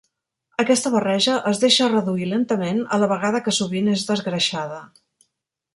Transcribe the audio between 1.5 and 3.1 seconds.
es deixa reduir lentament a